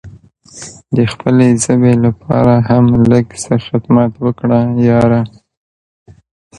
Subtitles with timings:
[0.95, 5.21] د خپلې ژبې لپاره هم لږ څه خدمت وکړه یاره!